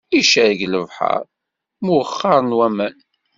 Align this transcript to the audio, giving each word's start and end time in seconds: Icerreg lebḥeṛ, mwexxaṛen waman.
Icerreg 0.19 0.61
lebḥeṛ, 0.73 1.23
mwexxaṛen 1.85 2.51
waman. 2.57 2.95